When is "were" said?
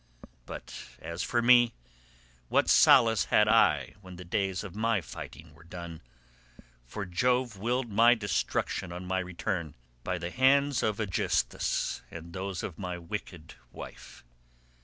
5.53-5.63